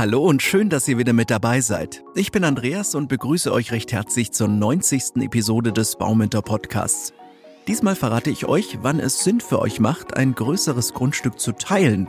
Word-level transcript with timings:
Hallo 0.00 0.24
und 0.24 0.40
schön, 0.40 0.70
dass 0.70 0.88
ihr 0.88 0.96
wieder 0.96 1.12
mit 1.12 1.28
dabei 1.28 1.60
seid. 1.60 2.02
Ich 2.14 2.32
bin 2.32 2.42
Andreas 2.42 2.94
und 2.94 3.08
begrüße 3.08 3.52
euch 3.52 3.70
recht 3.70 3.92
herzlich 3.92 4.32
zur 4.32 4.48
90. 4.48 5.16
Episode 5.16 5.74
des 5.74 5.96
Bauminter 5.96 6.40
Podcasts. 6.40 7.12
Diesmal 7.68 7.94
verrate 7.94 8.30
ich 8.30 8.46
euch, 8.46 8.78
wann 8.80 8.98
es 8.98 9.22
Sinn 9.22 9.42
für 9.42 9.58
euch 9.58 9.78
macht, 9.78 10.16
ein 10.16 10.34
größeres 10.34 10.94
Grundstück 10.94 11.38
zu 11.38 11.52
teilen, 11.52 12.08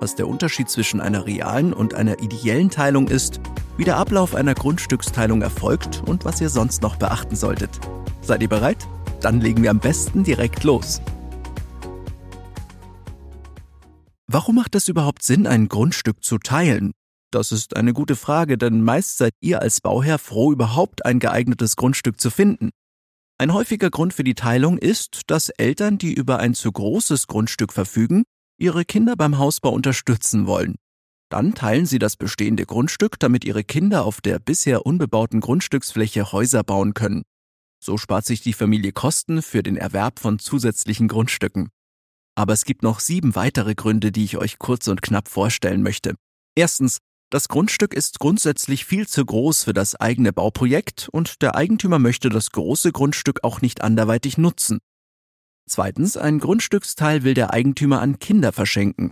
was 0.00 0.16
der 0.16 0.26
Unterschied 0.26 0.68
zwischen 0.68 1.00
einer 1.00 1.26
realen 1.26 1.72
und 1.72 1.94
einer 1.94 2.20
ideellen 2.20 2.70
Teilung 2.70 3.06
ist, 3.06 3.38
wie 3.76 3.84
der 3.84 3.98
Ablauf 3.98 4.34
einer 4.34 4.54
Grundstücksteilung 4.54 5.40
erfolgt 5.40 6.02
und 6.06 6.24
was 6.24 6.40
ihr 6.40 6.48
sonst 6.48 6.82
noch 6.82 6.96
beachten 6.96 7.36
solltet. 7.36 7.70
Seid 8.20 8.42
ihr 8.42 8.48
bereit? 8.48 8.88
Dann 9.20 9.40
legen 9.40 9.62
wir 9.62 9.70
am 9.70 9.78
besten 9.78 10.24
direkt 10.24 10.64
los. 10.64 11.00
Warum 14.26 14.56
macht 14.56 14.74
es 14.74 14.88
überhaupt 14.88 15.22
Sinn, 15.22 15.46
ein 15.46 15.68
Grundstück 15.68 16.24
zu 16.24 16.38
teilen? 16.38 16.90
Das 17.30 17.52
ist 17.52 17.76
eine 17.76 17.92
gute 17.92 18.16
Frage, 18.16 18.56
denn 18.56 18.82
meist 18.82 19.18
seid 19.18 19.34
ihr 19.40 19.60
als 19.60 19.80
Bauherr 19.80 20.18
froh, 20.18 20.50
überhaupt 20.52 21.04
ein 21.04 21.18
geeignetes 21.18 21.76
Grundstück 21.76 22.20
zu 22.20 22.30
finden. 22.30 22.70
Ein 23.38 23.52
häufiger 23.52 23.90
Grund 23.90 24.14
für 24.14 24.24
die 24.24 24.34
Teilung 24.34 24.78
ist, 24.78 25.22
dass 25.26 25.50
Eltern, 25.50 25.98
die 25.98 26.12
über 26.12 26.38
ein 26.38 26.54
zu 26.54 26.72
großes 26.72 27.26
Grundstück 27.26 27.72
verfügen, 27.72 28.24
ihre 28.58 28.84
Kinder 28.84 29.14
beim 29.14 29.38
Hausbau 29.38 29.70
unterstützen 29.70 30.46
wollen. 30.46 30.76
Dann 31.30 31.54
teilen 31.54 31.84
sie 31.84 31.98
das 31.98 32.16
bestehende 32.16 32.64
Grundstück, 32.64 33.18
damit 33.20 33.44
ihre 33.44 33.62
Kinder 33.62 34.04
auf 34.04 34.20
der 34.20 34.38
bisher 34.38 34.86
unbebauten 34.86 35.40
Grundstücksfläche 35.40 36.32
Häuser 36.32 36.64
bauen 36.64 36.94
können. 36.94 37.22
So 37.80 37.98
spart 37.98 38.24
sich 38.24 38.40
die 38.40 38.54
Familie 38.54 38.92
Kosten 38.92 39.42
für 39.42 39.62
den 39.62 39.76
Erwerb 39.76 40.18
von 40.18 40.38
zusätzlichen 40.38 41.06
Grundstücken. 41.06 41.68
Aber 42.34 42.54
es 42.54 42.64
gibt 42.64 42.82
noch 42.82 43.00
sieben 43.00 43.34
weitere 43.34 43.74
Gründe, 43.74 44.10
die 44.10 44.24
ich 44.24 44.38
euch 44.38 44.58
kurz 44.58 44.88
und 44.88 45.02
knapp 45.02 45.28
vorstellen 45.28 45.82
möchte. 45.82 46.14
Erstens, 46.56 46.98
das 47.30 47.48
Grundstück 47.48 47.92
ist 47.92 48.20
grundsätzlich 48.20 48.86
viel 48.86 49.06
zu 49.06 49.24
groß 49.24 49.64
für 49.64 49.74
das 49.74 49.94
eigene 49.94 50.32
Bauprojekt 50.32 51.08
und 51.12 51.42
der 51.42 51.54
Eigentümer 51.54 51.98
möchte 51.98 52.30
das 52.30 52.50
große 52.52 52.90
Grundstück 52.92 53.44
auch 53.44 53.60
nicht 53.60 53.82
anderweitig 53.82 54.38
nutzen. 54.38 54.78
Zweitens, 55.68 56.16
ein 56.16 56.38
Grundstücksteil 56.38 57.24
will 57.24 57.34
der 57.34 57.52
Eigentümer 57.52 58.00
an 58.00 58.18
Kinder 58.18 58.52
verschenken. 58.52 59.10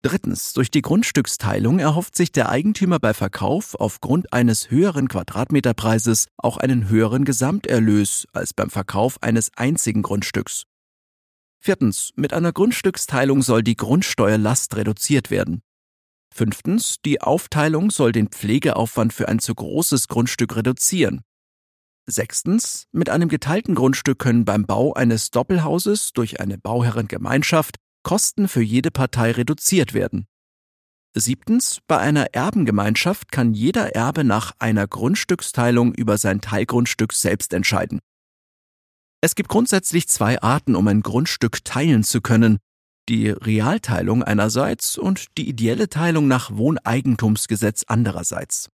Drittens, 0.00 0.52
durch 0.52 0.70
die 0.70 0.82
Grundstücksteilung 0.82 1.78
erhofft 1.78 2.16
sich 2.16 2.32
der 2.32 2.48
Eigentümer 2.48 2.98
bei 2.98 3.12
Verkauf 3.12 3.74
aufgrund 3.74 4.32
eines 4.32 4.70
höheren 4.70 5.08
Quadratmeterpreises 5.08 6.28
auch 6.36 6.56
einen 6.56 6.88
höheren 6.88 7.24
Gesamterlös 7.24 8.26
als 8.32 8.54
beim 8.54 8.70
Verkauf 8.70 9.22
eines 9.22 9.50
einzigen 9.56 10.02
Grundstücks. 10.02 10.64
Viertens, 11.58 12.12
mit 12.14 12.32
einer 12.32 12.52
Grundstücksteilung 12.52 13.42
soll 13.42 13.62
die 13.62 13.76
Grundsteuerlast 13.76 14.76
reduziert 14.76 15.30
werden. 15.30 15.62
Fünftens, 16.36 16.96
die 17.02 17.22
Aufteilung 17.22 17.90
soll 17.90 18.12
den 18.12 18.28
Pflegeaufwand 18.28 19.14
für 19.14 19.26
ein 19.26 19.38
zu 19.38 19.54
großes 19.54 20.06
Grundstück 20.06 20.54
reduzieren. 20.54 21.22
Sechstens, 22.06 22.86
mit 22.92 23.08
einem 23.08 23.28
geteilten 23.28 23.74
Grundstück 23.74 24.18
können 24.18 24.44
beim 24.44 24.66
Bau 24.66 24.92
eines 24.92 25.30
Doppelhauses 25.30 26.12
durch 26.12 26.38
eine 26.38 26.58
Bauherrengemeinschaft 26.58 27.76
Kosten 28.04 28.48
für 28.48 28.62
jede 28.62 28.90
Partei 28.90 29.32
reduziert 29.32 29.94
werden. 29.94 30.26
Siebtens, 31.14 31.80
bei 31.88 31.98
einer 31.98 32.34
Erbengemeinschaft 32.34 33.32
kann 33.32 33.54
jeder 33.54 33.96
Erbe 33.96 34.22
nach 34.22 34.52
einer 34.58 34.86
Grundstücksteilung 34.86 35.94
über 35.94 36.18
sein 36.18 36.42
Teilgrundstück 36.42 37.14
selbst 37.14 37.54
entscheiden. 37.54 38.00
Es 39.22 39.34
gibt 39.34 39.48
grundsätzlich 39.48 40.06
zwei 40.08 40.40
Arten, 40.42 40.76
um 40.76 40.86
ein 40.86 41.00
Grundstück 41.00 41.64
teilen 41.64 42.04
zu 42.04 42.20
können, 42.20 42.58
die 43.08 43.30
Realteilung 43.30 44.22
einerseits 44.22 44.98
und 44.98 45.26
die 45.38 45.48
ideelle 45.48 45.88
Teilung 45.88 46.28
nach 46.28 46.56
Wohneigentumsgesetz 46.56 47.84
andererseits. 47.86 48.68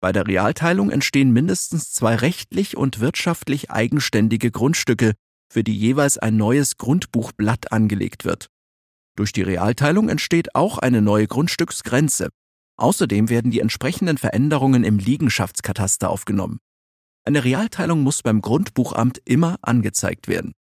Bei 0.00 0.12
der 0.12 0.26
Realteilung 0.26 0.90
entstehen 0.90 1.32
mindestens 1.32 1.92
zwei 1.92 2.14
rechtlich 2.14 2.76
und 2.76 3.00
wirtschaftlich 3.00 3.70
eigenständige 3.70 4.50
Grundstücke, 4.50 5.14
für 5.52 5.64
die 5.64 5.76
jeweils 5.76 6.18
ein 6.18 6.36
neues 6.36 6.76
Grundbuchblatt 6.76 7.72
angelegt 7.72 8.24
wird. 8.24 8.48
Durch 9.16 9.32
die 9.32 9.42
Realteilung 9.42 10.08
entsteht 10.08 10.54
auch 10.54 10.78
eine 10.78 11.02
neue 11.02 11.26
Grundstücksgrenze. 11.26 12.28
Außerdem 12.76 13.28
werden 13.28 13.50
die 13.50 13.58
entsprechenden 13.58 14.18
Veränderungen 14.18 14.84
im 14.84 14.98
Liegenschaftskataster 14.98 16.08
aufgenommen. 16.10 16.60
Eine 17.24 17.42
Realteilung 17.42 18.02
muss 18.02 18.22
beim 18.22 18.40
Grundbuchamt 18.40 19.20
immer 19.24 19.56
angezeigt 19.62 20.28
werden. 20.28 20.52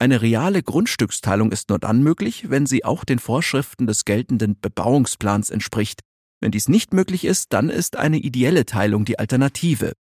Eine 0.00 0.22
reale 0.22 0.62
Grundstücksteilung 0.62 1.50
ist 1.50 1.70
nur 1.70 1.80
dann 1.80 2.02
möglich, 2.02 2.50
wenn 2.50 2.66
sie 2.66 2.84
auch 2.84 3.04
den 3.04 3.18
Vorschriften 3.18 3.88
des 3.88 4.04
geltenden 4.04 4.58
Bebauungsplans 4.60 5.50
entspricht. 5.50 6.02
Wenn 6.40 6.52
dies 6.52 6.68
nicht 6.68 6.94
möglich 6.94 7.24
ist, 7.24 7.52
dann 7.52 7.68
ist 7.68 7.96
eine 7.96 8.18
ideelle 8.18 8.64
Teilung 8.64 9.04
die 9.04 9.18
Alternative. 9.18 9.94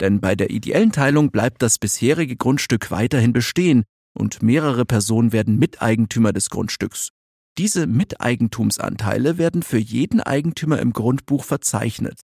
Denn 0.00 0.20
bei 0.22 0.34
der 0.34 0.50
ideellen 0.50 0.90
Teilung 0.90 1.30
bleibt 1.30 1.60
das 1.60 1.78
bisherige 1.78 2.36
Grundstück 2.36 2.90
weiterhin 2.90 3.34
bestehen 3.34 3.84
und 4.14 4.42
mehrere 4.42 4.86
Personen 4.86 5.32
werden 5.32 5.58
Miteigentümer 5.58 6.32
des 6.32 6.48
Grundstücks. 6.48 7.10
Diese 7.58 7.86
Miteigentumsanteile 7.86 9.36
werden 9.36 9.62
für 9.62 9.78
jeden 9.78 10.20
Eigentümer 10.20 10.78
im 10.78 10.94
Grundbuch 10.94 11.44
verzeichnet. 11.44 12.20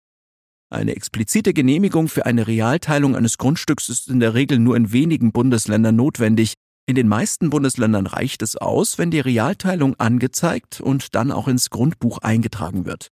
Eine 0.70 0.96
explizite 0.96 1.52
Genehmigung 1.52 2.08
für 2.08 2.24
eine 2.24 2.46
Realteilung 2.46 3.16
eines 3.16 3.36
Grundstücks 3.36 3.90
ist 3.90 4.08
in 4.08 4.20
der 4.20 4.32
Regel 4.32 4.58
nur 4.58 4.76
in 4.76 4.92
wenigen 4.92 5.32
Bundesländern 5.32 5.96
notwendig, 5.96 6.54
in 6.88 6.94
den 6.94 7.06
meisten 7.06 7.50
Bundesländern 7.50 8.06
reicht 8.06 8.40
es 8.40 8.56
aus, 8.56 8.96
wenn 8.96 9.10
die 9.10 9.20
Realteilung 9.20 9.94
angezeigt 10.00 10.80
und 10.80 11.14
dann 11.14 11.30
auch 11.30 11.46
ins 11.46 11.68
Grundbuch 11.68 12.16
eingetragen 12.22 12.86
wird. 12.86 13.08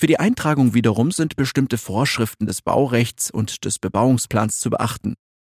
Für 0.00 0.06
die 0.06 0.18
Eintragung 0.18 0.72
wiederum 0.72 1.10
sind 1.10 1.36
bestimmte 1.36 1.76
Vorschriften 1.76 2.46
des 2.46 2.62
Baurechts 2.62 3.30
und 3.30 3.66
des 3.66 3.78
Bebauungsplans 3.78 4.60
zu 4.60 4.70
beachten. 4.70 5.12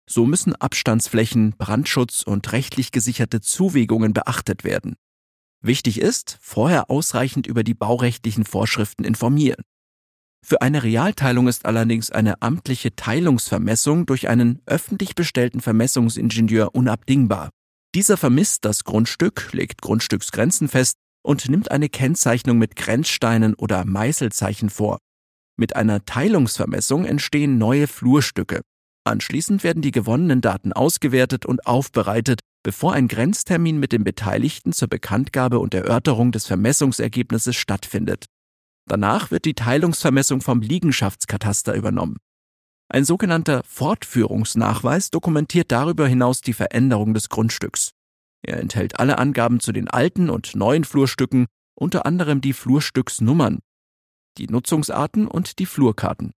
So 0.08 0.24
müssen 0.24 0.56
Abstandsflächen, 0.56 1.54
Brandschutz 1.58 2.22
und 2.22 2.50
rechtlich 2.52 2.90
gesicherte 2.90 3.42
Zuwegungen 3.42 4.14
beachtet 4.14 4.64
werden. 4.64 4.96
Wichtig 5.60 6.00
ist, 6.00 6.38
vorher 6.40 6.88
ausreichend 6.88 7.46
über 7.46 7.64
die 7.64 7.74
baurechtlichen 7.74 8.46
Vorschriften 8.46 9.04
informieren. 9.04 9.62
Für 10.44 10.60
eine 10.60 10.82
Realteilung 10.82 11.48
ist 11.48 11.64
allerdings 11.66 12.10
eine 12.10 12.42
amtliche 12.42 12.94
Teilungsvermessung 12.94 14.06
durch 14.06 14.28
einen 14.28 14.60
öffentlich 14.66 15.14
bestellten 15.14 15.60
Vermessungsingenieur 15.60 16.74
unabdingbar. 16.74 17.50
Dieser 17.94 18.16
vermisst 18.16 18.64
das 18.64 18.84
Grundstück, 18.84 19.52
legt 19.52 19.82
Grundstücksgrenzen 19.82 20.68
fest 20.68 20.96
und 21.22 21.48
nimmt 21.48 21.70
eine 21.70 21.88
Kennzeichnung 21.88 22.58
mit 22.58 22.74
Grenzsteinen 22.74 23.54
oder 23.54 23.84
Meißelzeichen 23.84 24.70
vor. 24.70 24.98
Mit 25.56 25.76
einer 25.76 26.04
Teilungsvermessung 26.04 27.04
entstehen 27.04 27.58
neue 27.58 27.86
Flurstücke. 27.86 28.62
Anschließend 29.04 29.62
werden 29.62 29.82
die 29.82 29.90
gewonnenen 29.90 30.40
Daten 30.40 30.72
ausgewertet 30.72 31.44
und 31.44 31.66
aufbereitet, 31.66 32.40
bevor 32.62 32.94
ein 32.94 33.08
Grenztermin 33.08 33.78
mit 33.78 33.92
den 33.92 34.04
Beteiligten 34.04 34.72
zur 34.72 34.88
Bekanntgabe 34.88 35.58
und 35.58 35.74
Erörterung 35.74 36.32
des 36.32 36.46
Vermessungsergebnisses 36.46 37.56
stattfindet. 37.56 38.26
Danach 38.86 39.30
wird 39.30 39.44
die 39.44 39.54
Teilungsvermessung 39.54 40.40
vom 40.40 40.60
Liegenschaftskataster 40.60 41.74
übernommen. 41.74 42.16
Ein 42.88 43.04
sogenannter 43.04 43.62
Fortführungsnachweis 43.64 45.10
dokumentiert 45.10 45.72
darüber 45.72 46.06
hinaus 46.06 46.40
die 46.40 46.52
Veränderung 46.52 47.14
des 47.14 47.28
Grundstücks. 47.28 47.92
Er 48.42 48.58
enthält 48.60 48.98
alle 48.98 49.18
Angaben 49.18 49.60
zu 49.60 49.72
den 49.72 49.88
alten 49.88 50.28
und 50.28 50.54
neuen 50.56 50.84
Flurstücken, 50.84 51.46
unter 51.74 52.04
anderem 52.04 52.40
die 52.40 52.52
Flurstücksnummern, 52.52 53.60
die 54.38 54.46
Nutzungsarten 54.46 55.26
und 55.26 55.58
die 55.58 55.66
Flurkarten. 55.66 56.32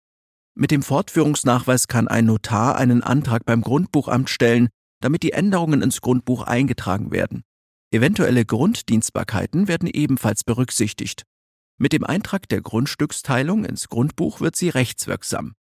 Mit 0.55 0.69
dem 0.69 0.83
Fortführungsnachweis 0.83 1.87
kann 1.87 2.07
ein 2.07 2.25
Notar 2.25 2.75
einen 2.75 3.01
Antrag 3.01 3.45
beim 3.45 3.61
Grundbuchamt 3.61 4.29
stellen, 4.29 4.69
damit 5.01 5.23
die 5.23 5.31
Änderungen 5.31 5.81
ins 5.81 6.01
Grundbuch 6.01 6.43
eingetragen 6.43 7.11
werden. 7.11 7.43
Eventuelle 7.91 8.45
Grunddienstbarkeiten 8.45 9.67
werden 9.67 9.89
ebenfalls 9.91 10.43
berücksichtigt. 10.43 11.23
Mit 11.77 11.93
dem 11.93 12.03
Eintrag 12.03 12.47
der 12.49 12.61
Grundstücksteilung 12.61 13.65
ins 13.65 13.89
Grundbuch 13.89 14.41
wird 14.41 14.55
sie 14.55 14.69
rechtswirksam. 14.69 15.53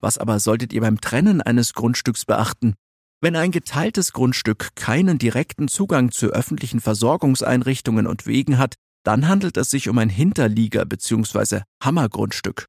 Was 0.00 0.18
aber 0.18 0.40
solltet 0.40 0.72
ihr 0.72 0.80
beim 0.80 1.00
Trennen 1.00 1.40
eines 1.40 1.72
Grundstücks 1.72 2.24
beachten? 2.24 2.74
Wenn 3.20 3.36
ein 3.36 3.50
geteiltes 3.50 4.12
Grundstück 4.12 4.74
keinen 4.74 5.18
direkten 5.18 5.68
Zugang 5.68 6.10
zu 6.10 6.28
öffentlichen 6.28 6.80
Versorgungseinrichtungen 6.80 8.06
und 8.06 8.26
Wegen 8.26 8.58
hat, 8.58 8.74
dann 9.04 9.28
handelt 9.28 9.56
es 9.56 9.70
sich 9.70 9.88
um 9.88 9.98
ein 9.98 10.10
Hinterlieger 10.10 10.84
bzw. 10.84 11.62
Hammergrundstück. 11.82 12.66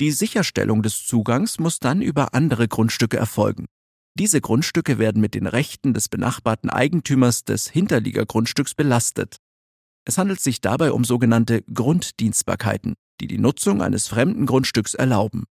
Die 0.00 0.10
Sicherstellung 0.10 0.82
des 0.82 1.06
Zugangs 1.06 1.60
muss 1.60 1.78
dann 1.78 2.02
über 2.02 2.34
andere 2.34 2.66
Grundstücke 2.66 3.16
erfolgen. 3.16 3.66
Diese 4.18 4.40
Grundstücke 4.40 4.98
werden 4.98 5.20
mit 5.20 5.34
den 5.34 5.46
Rechten 5.46 5.94
des 5.94 6.08
benachbarten 6.08 6.70
Eigentümers 6.70 7.44
des 7.44 7.68
Hinterliegergrundstücks 7.68 8.74
belastet. 8.74 9.38
Es 10.06 10.18
handelt 10.18 10.40
sich 10.40 10.60
dabei 10.60 10.92
um 10.92 11.04
sogenannte 11.04 11.62
Grunddienstbarkeiten, 11.62 12.94
die 13.20 13.26
die 13.26 13.38
Nutzung 13.38 13.82
eines 13.82 14.08
fremden 14.08 14.46
Grundstücks 14.46 14.94
erlauben. 14.94 15.44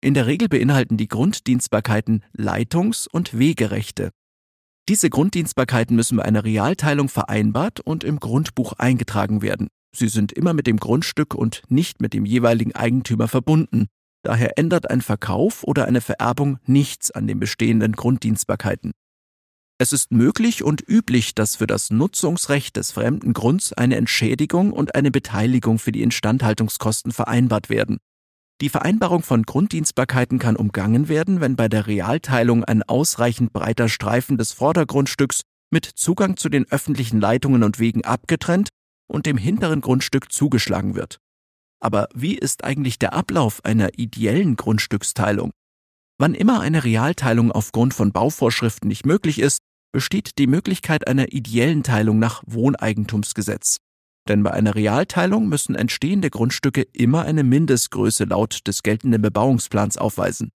In 0.00 0.14
der 0.14 0.26
Regel 0.26 0.48
beinhalten 0.48 0.96
die 0.96 1.08
Grunddienstbarkeiten 1.08 2.24
Leitungs- 2.32 3.06
und 3.06 3.38
Wegerechte. 3.38 4.10
Diese 4.88 5.10
Grunddienstbarkeiten 5.10 5.94
müssen 5.94 6.16
bei 6.16 6.24
einer 6.24 6.44
Realteilung 6.44 7.08
vereinbart 7.08 7.80
und 7.80 8.02
im 8.02 8.18
Grundbuch 8.18 8.72
eingetragen 8.74 9.42
werden. 9.42 9.68
Sie 9.94 10.08
sind 10.08 10.32
immer 10.32 10.54
mit 10.54 10.66
dem 10.66 10.78
Grundstück 10.78 11.34
und 11.34 11.62
nicht 11.68 12.00
mit 12.00 12.14
dem 12.14 12.24
jeweiligen 12.24 12.74
Eigentümer 12.74 13.28
verbunden. 13.28 13.86
Daher 14.24 14.58
ändert 14.58 14.90
ein 14.90 15.02
Verkauf 15.02 15.62
oder 15.64 15.84
eine 15.84 16.00
Vererbung 16.00 16.58
nichts 16.66 17.10
an 17.10 17.26
den 17.26 17.38
bestehenden 17.38 17.92
Grunddienstbarkeiten. 17.92 18.92
Es 19.82 19.92
ist 19.92 20.12
möglich 20.12 20.62
und 20.62 20.80
üblich, 20.88 21.34
dass 21.34 21.56
für 21.56 21.66
das 21.66 21.90
Nutzungsrecht 21.90 22.76
des 22.76 22.92
fremden 22.92 23.32
Grunds 23.32 23.72
eine 23.72 23.96
Entschädigung 23.96 24.72
und 24.72 24.94
eine 24.94 25.10
Beteiligung 25.10 25.80
für 25.80 25.90
die 25.90 26.02
Instandhaltungskosten 26.02 27.10
vereinbart 27.10 27.68
werden. 27.68 27.98
Die 28.60 28.68
Vereinbarung 28.68 29.24
von 29.24 29.42
Grunddienstbarkeiten 29.42 30.38
kann 30.38 30.54
umgangen 30.54 31.08
werden, 31.08 31.40
wenn 31.40 31.56
bei 31.56 31.68
der 31.68 31.88
Realteilung 31.88 32.62
ein 32.62 32.84
ausreichend 32.84 33.52
breiter 33.52 33.88
Streifen 33.88 34.38
des 34.38 34.52
Vordergrundstücks 34.52 35.40
mit 35.72 35.84
Zugang 35.84 36.36
zu 36.36 36.48
den 36.48 36.70
öffentlichen 36.70 37.20
Leitungen 37.20 37.64
und 37.64 37.80
Wegen 37.80 38.04
abgetrennt 38.04 38.68
und 39.08 39.26
dem 39.26 39.36
hinteren 39.36 39.80
Grundstück 39.80 40.30
zugeschlagen 40.30 40.94
wird. 40.94 41.18
Aber 41.80 42.06
wie 42.14 42.38
ist 42.38 42.62
eigentlich 42.62 43.00
der 43.00 43.14
Ablauf 43.14 43.64
einer 43.64 43.98
ideellen 43.98 44.54
Grundstücksteilung? 44.54 45.50
Wann 46.18 46.34
immer 46.36 46.60
eine 46.60 46.84
Realteilung 46.84 47.50
aufgrund 47.50 47.94
von 47.94 48.12
Bauvorschriften 48.12 48.86
nicht 48.86 49.06
möglich 49.06 49.40
ist, 49.40 49.58
besteht 49.92 50.38
die 50.38 50.46
Möglichkeit 50.46 51.06
einer 51.06 51.32
ideellen 51.32 51.82
Teilung 51.82 52.18
nach 52.18 52.42
Wohneigentumsgesetz. 52.46 53.76
Denn 54.28 54.42
bei 54.42 54.52
einer 54.52 54.74
Realteilung 54.74 55.48
müssen 55.48 55.74
entstehende 55.74 56.30
Grundstücke 56.30 56.82
immer 56.92 57.22
eine 57.22 57.44
Mindestgröße 57.44 58.24
laut 58.24 58.66
des 58.66 58.82
geltenden 58.82 59.20
Bebauungsplans 59.20 59.98
aufweisen. 59.98 60.50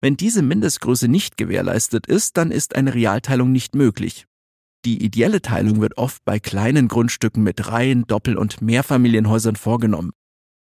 Wenn 0.00 0.16
diese 0.16 0.42
Mindestgröße 0.42 1.08
nicht 1.08 1.36
gewährleistet 1.36 2.06
ist, 2.06 2.36
dann 2.36 2.50
ist 2.50 2.76
eine 2.76 2.94
Realteilung 2.94 3.52
nicht 3.52 3.74
möglich. 3.74 4.26
Die 4.84 5.02
ideelle 5.02 5.40
Teilung 5.40 5.80
wird 5.80 5.96
oft 5.96 6.22
bei 6.26 6.38
kleinen 6.38 6.88
Grundstücken 6.88 7.42
mit 7.42 7.68
Reihen, 7.68 8.06
Doppel- 8.06 8.36
und 8.36 8.60
Mehrfamilienhäusern 8.60 9.56
vorgenommen. 9.56 10.12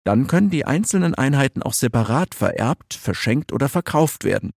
Dann 0.04 0.28
können 0.28 0.50
die 0.50 0.64
einzelnen 0.64 1.14
Einheiten 1.14 1.62
auch 1.62 1.72
separat 1.72 2.34
vererbt, 2.34 2.94
verschenkt 2.94 3.52
oder 3.52 3.68
verkauft 3.68 4.24
werden. 4.24 4.52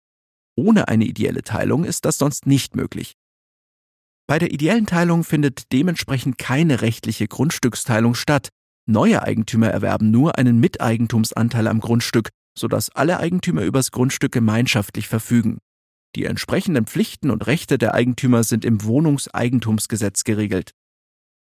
Ohne 0.56 0.88
eine 0.88 1.06
ideelle 1.06 1.42
Teilung 1.42 1.84
ist 1.84 2.06
das 2.06 2.18
sonst 2.18 2.46
nicht 2.46 2.76
möglich. 2.76 3.16
Bei 4.27 4.39
der 4.39 4.51
ideellen 4.51 4.88
Teilung 4.88 5.24
findet 5.24 5.72
dementsprechend 5.72 6.38
keine 6.38 6.81
rechtliche 6.81 7.27
Grundstücksteilung 7.27 8.16
statt. 8.16 8.50
Neue 8.88 9.22
Eigentümer 9.22 9.69
erwerben 9.69 10.10
nur 10.12 10.38
einen 10.38 10.60
Miteigentumsanteil 10.60 11.68
am 11.68 11.80
Grundstück, 11.80 12.30
sodass 12.57 12.89
alle 12.89 13.19
Eigentümer 13.19 13.62
übers 13.62 13.92
Grundstück 13.92 14.31
gemeinschaftlich 14.31 15.07
verfügen. 15.07 15.60
Die 16.16 16.25
entsprechenden 16.25 16.88
Pflichten 16.88 17.30
und 17.30 17.45
Rechte 17.45 17.77
der 17.77 17.94
Eigentümer 17.94 18.44
sind 18.44 18.66
im 18.66 18.83
Wohnungseigentumsgesetz 18.83 20.24
geregelt. 20.24 20.72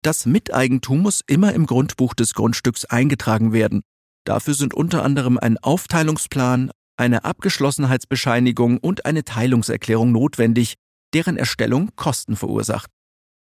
Das 0.03 0.25
Miteigentum 0.25 1.03
muss 1.03 1.21
immer 1.27 1.53
im 1.53 1.67
Grundbuch 1.67 2.15
des 2.15 2.33
Grundstücks 2.33 2.87
eingetragen 2.87 3.53
werden. 3.53 3.83
Dafür 4.25 4.55
sind 4.55 4.73
unter 4.73 5.03
anderem 5.03 5.39
ein 5.39 5.59
Aufteilungsplan, 5.59 6.71
eine 6.97 7.25
Abgeschlossenheitsbescheinigung 7.25 8.79
und 8.79 9.05
eine 9.07 9.25
Teilungserklärung 9.25 10.13
notwendig, 10.13 10.75
deren 11.15 11.37
Erstellung 11.37 11.91
Kosten 11.97 12.37
verursacht. 12.37 12.91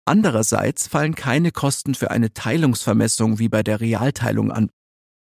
Andererseits 0.05 0.87
fallen 0.87 1.15
keine 1.15 1.51
Kosten 1.51 1.93
für 1.93 2.11
eine 2.11 2.33
Teilungsvermessung 2.33 3.39
wie 3.39 3.49
bei 3.49 3.63
der 3.63 3.81
Realteilung 3.81 4.51
an. 4.51 4.69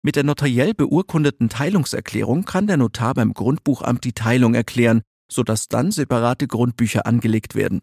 Mit 0.01 0.17
der 0.17 0.25
notariell 0.25 0.73
beurkundeten 0.73 1.47
Teilungserklärung 1.47 2.43
kann 2.43 2.67
der 2.67 2.75
Notar 2.75 3.13
beim 3.13 3.33
Grundbuchamt 3.33 4.03
die 4.03 4.11
Teilung 4.11 4.53
erklären, 4.53 5.01
sodass 5.31 5.69
dann 5.69 5.91
separate 5.91 6.47
Grundbücher 6.47 7.05
angelegt 7.05 7.55
werden. 7.55 7.79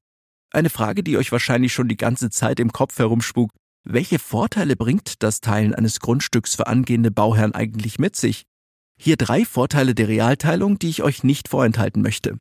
Eine 0.52 0.68
Frage, 0.68 1.02
die 1.02 1.16
euch 1.16 1.32
wahrscheinlich 1.32 1.72
schon 1.72 1.88
die 1.88 1.96
ganze 1.96 2.28
Zeit 2.28 2.60
im 2.60 2.72
Kopf 2.72 2.98
herumspukt. 2.98 3.56
Welche 3.84 4.18
Vorteile 4.18 4.76
bringt 4.76 5.22
das 5.22 5.40
Teilen 5.40 5.74
eines 5.74 6.00
Grundstücks 6.00 6.54
für 6.54 6.66
angehende 6.66 7.10
Bauherren 7.10 7.54
eigentlich 7.54 7.98
mit 7.98 8.16
sich? 8.16 8.44
Hier 9.00 9.16
drei 9.16 9.46
Vorteile 9.46 9.94
der 9.94 10.08
Realteilung, 10.08 10.78
die 10.78 10.90
ich 10.90 11.02
euch 11.02 11.24
nicht 11.24 11.48
vorenthalten 11.48 12.02
möchte. 12.02 12.36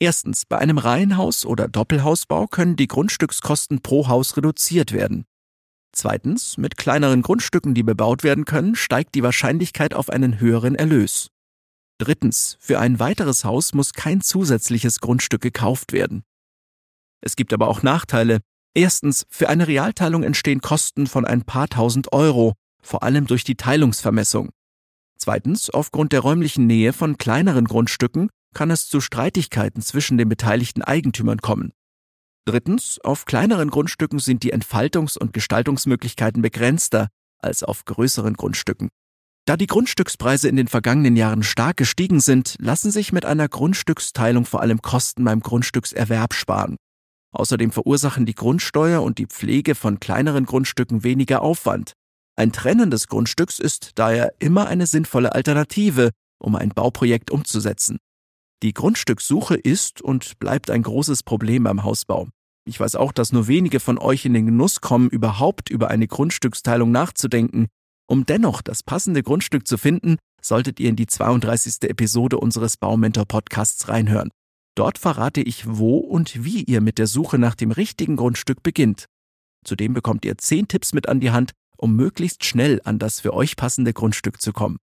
Erstens, 0.00 0.44
bei 0.46 0.58
einem 0.58 0.78
Reihenhaus 0.78 1.46
oder 1.46 1.68
Doppelhausbau 1.68 2.46
können 2.46 2.76
die 2.76 2.88
Grundstückskosten 2.88 3.80
pro 3.80 4.08
Haus 4.08 4.36
reduziert 4.36 4.92
werden. 4.92 5.24
Zweitens, 5.92 6.58
mit 6.58 6.76
kleineren 6.76 7.22
Grundstücken, 7.22 7.74
die 7.74 7.84
bebaut 7.84 8.24
werden 8.24 8.44
können, 8.44 8.74
steigt 8.74 9.14
die 9.14 9.22
Wahrscheinlichkeit 9.22 9.94
auf 9.94 10.10
einen 10.10 10.40
höheren 10.40 10.74
Erlös. 10.74 11.28
Drittens, 11.98 12.56
für 12.58 12.80
ein 12.80 12.98
weiteres 12.98 13.44
Haus 13.44 13.72
muss 13.72 13.92
kein 13.92 14.20
zusätzliches 14.20 14.98
Grundstück 14.98 15.40
gekauft 15.40 15.92
werden. 15.92 16.24
Es 17.20 17.36
gibt 17.36 17.52
aber 17.52 17.68
auch 17.68 17.82
Nachteile. 17.82 18.40
Erstens, 18.74 19.24
für 19.30 19.48
eine 19.48 19.68
Realteilung 19.68 20.24
entstehen 20.24 20.60
Kosten 20.60 21.06
von 21.06 21.24
ein 21.24 21.44
paar 21.44 21.68
tausend 21.68 22.12
Euro, 22.12 22.54
vor 22.82 23.04
allem 23.04 23.26
durch 23.28 23.44
die 23.44 23.54
Teilungsvermessung. 23.54 24.50
Zweitens, 25.16 25.70
aufgrund 25.70 26.12
der 26.12 26.20
räumlichen 26.20 26.66
Nähe 26.66 26.92
von 26.92 27.16
kleineren 27.16 27.66
Grundstücken 27.66 28.28
kann 28.54 28.70
es 28.70 28.88
zu 28.88 29.00
Streitigkeiten 29.00 29.82
zwischen 29.82 30.16
den 30.16 30.28
beteiligten 30.28 30.82
Eigentümern 30.82 31.38
kommen. 31.38 31.72
Drittens, 32.46 33.00
auf 33.02 33.24
kleineren 33.24 33.70
Grundstücken 33.70 34.18
sind 34.18 34.42
die 34.42 34.54
Entfaltungs- 34.54 35.18
und 35.18 35.32
Gestaltungsmöglichkeiten 35.32 36.42
begrenzter 36.42 37.08
als 37.38 37.62
auf 37.62 37.84
größeren 37.84 38.34
Grundstücken. 38.34 38.88
Da 39.46 39.58
die 39.58 39.66
Grundstückspreise 39.66 40.48
in 40.48 40.56
den 40.56 40.68
vergangenen 40.68 41.16
Jahren 41.16 41.42
stark 41.42 41.76
gestiegen 41.76 42.20
sind, 42.20 42.56
lassen 42.58 42.90
sich 42.90 43.12
mit 43.12 43.26
einer 43.26 43.48
Grundstücksteilung 43.48 44.46
vor 44.46 44.62
allem 44.62 44.80
Kosten 44.80 45.24
beim 45.24 45.40
Grundstückserwerb 45.40 46.32
sparen. 46.32 46.76
Außerdem 47.32 47.70
verursachen 47.70 48.26
die 48.26 48.34
Grundsteuer 48.34 49.02
und 49.02 49.18
die 49.18 49.26
Pflege 49.26 49.74
von 49.74 50.00
kleineren 50.00 50.46
Grundstücken 50.46 51.02
weniger 51.02 51.42
Aufwand. 51.42 51.92
Ein 52.36 52.52
Trennen 52.52 52.90
des 52.90 53.08
Grundstücks 53.08 53.58
ist 53.58 53.92
daher 53.96 54.32
immer 54.38 54.66
eine 54.66 54.86
sinnvolle 54.86 55.34
Alternative, 55.34 56.10
um 56.38 56.56
ein 56.56 56.70
Bauprojekt 56.70 57.30
umzusetzen. 57.30 57.98
Die 58.64 58.72
Grundstückssuche 58.72 59.56
ist 59.56 60.00
und 60.00 60.38
bleibt 60.38 60.70
ein 60.70 60.82
großes 60.82 61.22
Problem 61.22 61.64
beim 61.64 61.84
Hausbau. 61.84 62.28
Ich 62.66 62.80
weiß 62.80 62.96
auch, 62.96 63.12
dass 63.12 63.30
nur 63.30 63.46
wenige 63.46 63.78
von 63.78 63.98
euch 63.98 64.24
in 64.24 64.32
den 64.32 64.46
Genuss 64.46 64.80
kommen, 64.80 65.10
überhaupt 65.10 65.68
über 65.68 65.90
eine 65.90 66.08
Grundstücksteilung 66.08 66.90
nachzudenken. 66.90 67.66
Um 68.08 68.24
dennoch 68.24 68.62
das 68.62 68.82
passende 68.82 69.22
Grundstück 69.22 69.68
zu 69.68 69.76
finden, 69.76 70.16
solltet 70.40 70.80
ihr 70.80 70.88
in 70.88 70.96
die 70.96 71.06
32. 71.06 71.82
Episode 71.90 72.38
unseres 72.38 72.78
Baumentor 72.78 73.26
Podcasts 73.26 73.88
reinhören. 73.88 74.30
Dort 74.76 74.96
verrate 74.96 75.42
ich, 75.42 75.66
wo 75.68 75.98
und 75.98 76.42
wie 76.42 76.62
ihr 76.62 76.80
mit 76.80 76.96
der 76.96 77.06
Suche 77.06 77.38
nach 77.38 77.56
dem 77.56 77.70
richtigen 77.70 78.16
Grundstück 78.16 78.62
beginnt. 78.62 79.04
Zudem 79.66 79.92
bekommt 79.92 80.24
ihr 80.24 80.38
10 80.38 80.68
Tipps 80.68 80.94
mit 80.94 81.06
an 81.06 81.20
die 81.20 81.32
Hand, 81.32 81.52
um 81.76 81.96
möglichst 81.96 82.46
schnell 82.46 82.80
an 82.84 82.98
das 82.98 83.20
für 83.20 83.34
euch 83.34 83.56
passende 83.56 83.92
Grundstück 83.92 84.40
zu 84.40 84.54
kommen. 84.54 84.78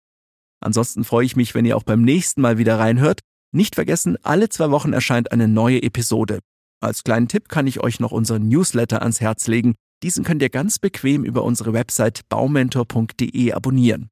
Ansonsten 0.60 1.04
freue 1.04 1.26
ich 1.26 1.36
mich, 1.36 1.54
wenn 1.54 1.64
ihr 1.64 1.76
auch 1.76 1.84
beim 1.84 2.02
nächsten 2.02 2.40
Mal 2.40 2.58
wieder 2.58 2.80
reinhört 2.80 3.20
nicht 3.52 3.74
vergessen, 3.74 4.16
alle 4.22 4.48
zwei 4.48 4.70
Wochen 4.70 4.92
erscheint 4.92 5.32
eine 5.32 5.48
neue 5.48 5.82
Episode. 5.82 6.40
Als 6.80 7.02
kleinen 7.02 7.28
Tipp 7.28 7.48
kann 7.48 7.66
ich 7.66 7.80
euch 7.80 7.98
noch 8.00 8.12
unseren 8.12 8.48
Newsletter 8.48 9.02
ans 9.02 9.20
Herz 9.20 9.46
legen. 9.46 9.74
Diesen 10.02 10.24
könnt 10.24 10.42
ihr 10.42 10.50
ganz 10.50 10.78
bequem 10.78 11.24
über 11.24 11.42
unsere 11.42 11.72
Website 11.72 12.20
baumentor.de 12.28 13.52
abonnieren. 13.52 14.10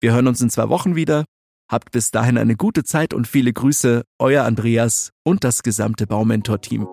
Wir 0.00 0.12
hören 0.12 0.26
uns 0.26 0.40
in 0.40 0.50
zwei 0.50 0.68
Wochen 0.68 0.94
wieder. 0.94 1.24
Habt 1.70 1.90
bis 1.90 2.10
dahin 2.10 2.38
eine 2.38 2.54
gute 2.54 2.84
Zeit 2.84 3.14
und 3.14 3.26
viele 3.26 3.52
Grüße, 3.52 4.04
euer 4.18 4.44
Andreas 4.44 5.10
und 5.24 5.42
das 5.42 5.62
gesamte 5.62 6.06
Baumentor-Team. 6.06 6.86